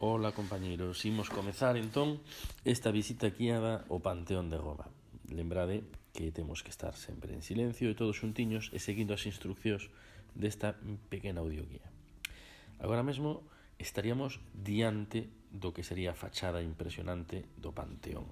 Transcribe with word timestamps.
Ola, 0.00 0.30
compañeiros, 0.30 1.04
imos 1.10 1.26
comezar 1.26 1.74
entón 1.74 2.22
esta 2.62 2.94
visita 2.94 3.34
guiada 3.34 3.82
ao 3.90 3.98
Panteón 3.98 4.46
de 4.46 4.54
Roma. 4.54 4.86
Lembrade 5.26 5.82
que 6.14 6.30
temos 6.30 6.62
que 6.62 6.70
estar 6.70 6.94
sempre 6.94 7.34
en 7.34 7.42
silencio 7.42 7.90
e 7.90 7.98
todos 7.98 8.22
xuntiños 8.22 8.70
e 8.70 8.78
seguindo 8.78 9.10
as 9.10 9.26
instruccións 9.26 9.90
desta 10.38 10.78
pequena 11.10 11.42
audioguía. 11.42 11.82
Agora 12.78 13.02
mesmo 13.02 13.42
estaríamos 13.82 14.38
diante 14.54 15.26
do 15.50 15.74
que 15.74 15.82
sería 15.82 16.14
a 16.14 16.20
fachada 16.22 16.62
impresionante 16.62 17.50
do 17.58 17.74
Panteón. 17.74 18.30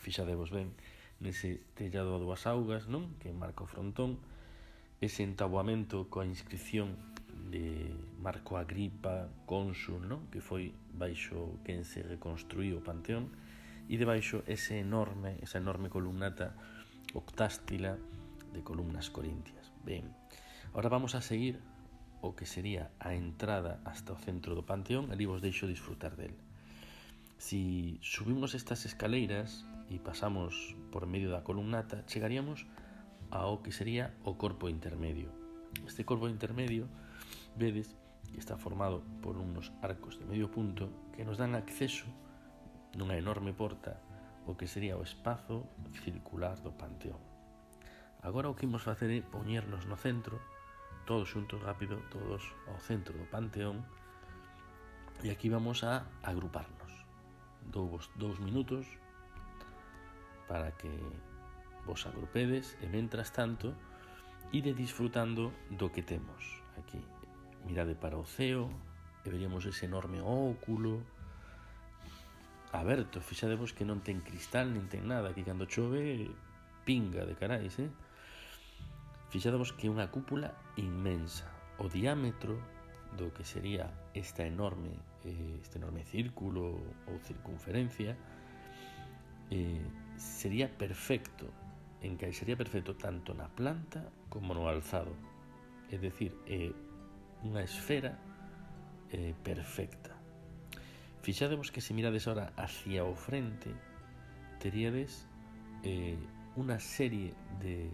Fixadevos 0.00 0.48
ben 0.48 0.72
nese 1.20 1.60
tellado 1.76 2.16
a 2.16 2.22
dúas 2.24 2.48
augas, 2.48 2.88
non? 2.88 3.20
Que 3.20 3.36
marca 3.36 3.68
o 3.68 3.68
frontón, 3.68 4.16
ese 5.04 5.28
entaboamento 5.28 6.08
coa 6.08 6.24
inscripción 6.24 6.96
de 7.52 7.92
Marco 8.16 8.56
Agripa, 8.56 9.28
cónsul, 9.44 10.08
non? 10.08 10.24
que 10.32 10.40
foi 10.40 10.72
baixo 10.96 11.60
quen 11.68 11.84
se 11.84 12.00
reconstruíu 12.00 12.80
o 12.80 12.84
Panteón, 12.84 13.28
e 13.92 14.00
debaixo 14.00 14.40
ese 14.48 14.80
enorme, 14.80 15.36
esa 15.44 15.60
enorme 15.60 15.92
columnata 15.92 16.56
octástila 17.12 18.00
de 18.56 18.64
columnas 18.64 19.12
corintias. 19.12 19.68
Ben, 19.84 20.08
ahora 20.72 20.88
vamos 20.88 21.12
a 21.12 21.20
seguir 21.20 21.60
o 22.24 22.32
que 22.32 22.48
sería 22.48 22.88
a 22.96 23.12
entrada 23.12 23.84
hasta 23.84 24.16
o 24.16 24.18
centro 24.18 24.56
do 24.56 24.64
Panteón, 24.64 25.12
ali 25.12 25.28
vos 25.28 25.44
deixo 25.44 25.68
disfrutar 25.68 26.16
del. 26.16 26.32
Si 27.36 28.00
subimos 28.00 28.56
estas 28.56 28.88
escaleiras 28.88 29.68
e 29.92 30.00
pasamos 30.00 30.72
por 30.88 31.04
medio 31.04 31.28
da 31.28 31.44
columnata, 31.44 32.00
chegaríamos 32.08 32.64
ao 33.28 33.60
que 33.60 33.76
sería 33.76 34.16
o 34.24 34.40
corpo 34.40 34.72
intermedio. 34.72 35.28
Este 35.84 36.08
corpo 36.08 36.32
intermedio 36.32 36.88
Vedes 37.56 37.96
que 38.32 38.40
está 38.40 38.56
formado 38.56 39.02
por 39.20 39.36
unos 39.36 39.72
arcos 39.82 40.18
de 40.18 40.24
medio 40.24 40.50
punto 40.50 40.88
que 41.12 41.24
nos 41.24 41.36
dan 41.36 41.54
acceso 41.54 42.08
nunha 42.96 43.16
enorme 43.16 43.52
porta 43.52 44.00
o 44.48 44.56
que 44.58 44.66
sería 44.66 44.98
o 44.98 45.06
espazo 45.06 45.68
circular 46.02 46.58
do 46.60 46.74
panteón. 46.74 47.20
Agora 48.22 48.50
o 48.50 48.56
que 48.56 48.66
imos 48.66 48.82
facer 48.86 49.10
é 49.10 49.22
poñernos 49.22 49.86
no 49.86 49.96
centro, 49.98 50.38
todos 51.06 51.30
xuntos 51.30 51.62
rápido, 51.62 51.98
todos 52.10 52.42
ao 52.70 52.78
centro 52.78 53.14
do 53.18 53.26
panteón, 53.26 53.82
e 55.22 55.30
aquí 55.30 55.46
vamos 55.50 55.86
a 55.86 56.06
agruparnos. 56.22 56.92
Dou 57.70 57.86
vos 57.86 58.10
dous 58.18 58.38
minutos 58.42 58.86
para 60.50 60.74
que 60.74 60.90
vos 61.86 62.02
agrupedes 62.06 62.74
e 62.82 62.86
mentras 62.90 63.30
tanto 63.30 63.74
ide 64.50 64.74
disfrutando 64.74 65.54
do 65.70 65.90
que 65.90 66.02
temos 66.02 66.62
aquí 66.78 67.21
mirade 67.66 67.94
para 67.94 68.18
o 68.18 68.24
ceo 68.24 68.70
e 69.22 69.30
veríamos 69.30 69.66
ese 69.66 69.86
enorme 69.86 70.18
óculo 70.20 71.02
aberto, 72.72 73.20
fixadevos 73.20 73.76
que 73.76 73.84
non 73.84 74.00
ten 74.00 74.24
cristal 74.24 74.72
nin 74.72 74.88
ten 74.88 75.04
nada, 75.06 75.36
que 75.36 75.44
cando 75.44 75.68
chove 75.68 76.32
pinga 76.88 77.22
de 77.28 77.36
carais, 77.36 77.76
eh? 77.78 77.92
Fixadevos 79.28 79.72
que 79.76 79.86
é 79.86 79.92
unha 79.92 80.08
cúpula 80.08 80.56
inmensa. 80.80 81.46
O 81.78 81.88
diámetro 81.88 82.58
do 83.16 83.32
que 83.32 83.44
sería 83.44 83.92
esta 84.16 84.42
enorme 84.44 84.96
eh, 85.24 85.60
este 85.60 85.76
enorme 85.76 86.02
círculo 86.08 86.80
ou 87.06 87.16
circunferencia 87.22 88.16
eh, 89.52 89.84
sería 90.16 90.72
perfecto 90.72 91.52
encaixaría 92.00 92.56
perfecto 92.56 92.96
tanto 92.96 93.36
na 93.36 93.52
planta 93.52 94.08
como 94.32 94.56
no 94.56 94.64
alzado 94.66 95.12
é 95.92 96.00
decir, 96.00 96.32
eh, 96.48 96.72
unha 97.42 97.62
esfera 97.62 98.14
eh, 99.10 99.34
perfecta. 99.42 100.14
Fixademos 101.22 101.70
que 101.70 101.80
se 101.80 101.94
mirades 101.94 102.26
ahora 102.26 102.50
hacia 102.56 103.04
o 103.04 103.14
frente, 103.14 103.70
teríades 104.58 105.26
eh, 105.82 106.18
unha 106.58 106.78
serie 106.78 107.34
de 107.62 107.90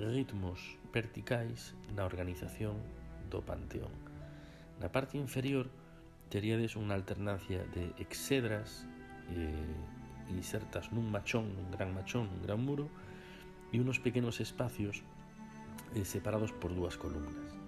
ritmos 0.00 0.60
verticais 0.92 1.76
na 1.92 2.04
organización 2.04 2.80
do 3.28 3.40
panteón. 3.44 3.92
Na 4.80 4.92
parte 4.92 5.16
inferior 5.16 5.68
teríades 6.28 6.76
unha 6.76 6.92
alternancia 6.92 7.64
de 7.72 7.92
exedras 8.00 8.84
eh, 9.32 10.32
insertas 10.32 10.92
nun 10.92 11.08
machón, 11.08 11.48
nun 11.54 11.68
gran 11.72 11.94
machón, 11.96 12.28
nun 12.28 12.40
gran 12.44 12.60
muro, 12.60 12.90
e 13.72 13.80
unos 13.80 14.00
pequenos 14.02 14.40
espacios 14.40 15.00
eh, 15.94 16.04
separados 16.04 16.52
por 16.52 16.74
dúas 16.74 16.98
columnas. 16.98 17.65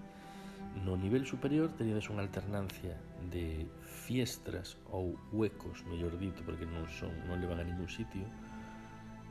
No 0.75 0.97
nivel 0.97 1.25
superior 1.25 1.73
teríades 1.73 2.07
unha 2.13 2.21
alternancia 2.21 2.95
de 3.33 3.65
fiestras 4.05 4.77
ou 4.89 5.17
huecos, 5.33 5.81
mellor 5.89 6.17
dito, 6.17 6.45
porque 6.45 6.69
non 6.69 6.85
son, 6.89 7.11
non 7.25 7.41
levan 7.41 7.61
a 7.61 7.65
ningún 7.65 7.89
sitio, 7.89 8.25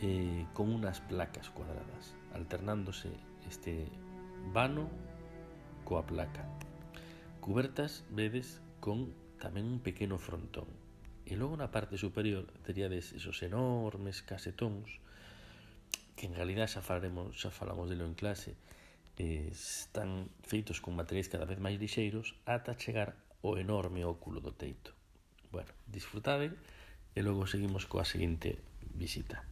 eh, 0.02 0.46
con 0.54 0.70
unas 0.70 1.00
placas 1.00 1.50
cuadradas, 1.50 2.14
alternándose 2.34 3.10
este 3.46 3.86
vano 4.52 4.90
coa 5.86 6.04
placa. 6.04 6.44
Cubertas 7.40 8.04
vedes 8.10 8.60
con 8.78 9.14
tamén 9.40 9.66
un 9.66 9.80
pequeno 9.80 10.18
frontón. 10.18 10.68
E 11.28 11.36
logo 11.36 11.56
na 11.56 11.72
parte 11.72 11.96
superior 12.00 12.48
teríades 12.64 13.12
esos 13.14 13.40
enormes 13.44 14.20
casetóns, 14.20 15.00
que 16.18 16.26
en 16.26 16.34
realidad 16.34 16.66
xa, 16.68 16.82
falaremos, 16.82 17.36
xa 17.38 17.54
falamos 17.54 17.88
delo 17.88 18.04
en 18.04 18.18
clase, 18.18 18.58
eh, 19.18 19.50
están 19.50 20.30
feitos 20.46 20.80
con 20.80 20.94
materiais 20.94 21.28
cada 21.28 21.44
vez 21.44 21.58
máis 21.58 21.76
lixeiros 21.76 22.38
ata 22.46 22.78
chegar 22.78 23.18
ao 23.42 23.58
enorme 23.58 24.06
óculo 24.06 24.38
do 24.38 24.54
teito. 24.54 24.94
Bueno, 25.50 25.74
disfrutade 25.90 26.54
e 27.14 27.20
logo 27.26 27.50
seguimos 27.50 27.84
coa 27.90 28.06
seguinte 28.06 28.62
visita. 28.94 29.42